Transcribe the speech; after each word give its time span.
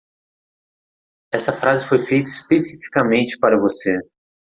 Esta 1.31 1.53
frase 1.53 1.85
foi 1.85 1.99
feita 1.99 2.27
especificamente 2.27 3.37
para 3.37 3.59
você. 3.59 3.93